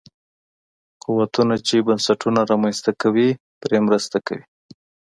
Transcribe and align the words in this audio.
قوتونه 1.03 1.55
چې 1.67 1.85
بنسټونه 1.87 2.39
رامنځته 2.51 2.91
کوي 3.01 3.29
پرې 3.61 3.77
مرسته 3.87 4.17
کوي. 4.27 4.43